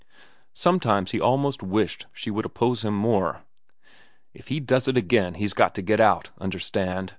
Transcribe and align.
Sometimes 0.55 1.11
he 1.11 1.21
almost 1.21 1.61
wished 1.61 2.07
she 2.11 2.31
would 2.31 2.43
oppose 2.43 2.83
him 2.83 2.95
more. 2.97 3.43
"If 4.33 4.47
he 4.47 4.59
does 4.59 4.87
it 4.87 4.97
again, 4.97 5.35
he's 5.35 5.53
got 5.53 5.75
to 5.75 5.83
get 5.83 5.99
out. 5.99 6.31
Understand! 6.39 7.09